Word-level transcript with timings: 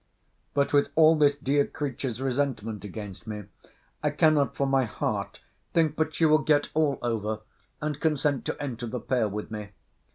But 0.55 0.73
with 0.73 0.91
all 0.95 1.15
this 1.15 1.35
dear 1.35 1.63
creature's 1.63 2.19
resentment 2.19 2.83
against 2.83 3.27
me, 3.27 3.43
I 4.01 4.09
cannot, 4.09 4.55
for 4.55 4.65
my 4.65 4.85
heart, 4.85 5.41
think 5.75 5.95
but 5.95 6.15
she 6.15 6.25
will 6.25 6.39
get 6.41 6.69
all 6.73 6.97
over, 7.03 7.41
and 7.83 7.99
consent 7.99 8.43
to 8.45 8.59
enter 8.59 8.87
the 8.87 8.99
pale 8.99 9.29
with 9.29 9.51
me. 9.51 9.69